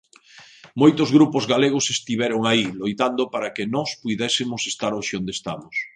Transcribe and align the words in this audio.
Moitos 0.81 1.09
grupos 1.17 1.43
galegos 1.53 1.85
estiveron 1.95 2.41
aí, 2.51 2.65
loitando 2.81 3.23
para 3.33 3.51
que 3.55 3.63
nós 3.75 3.89
puidésemos 4.01 4.61
estar 4.71 4.91
hoxe 4.97 5.13
onde 5.19 5.31
estamos. 5.37 5.75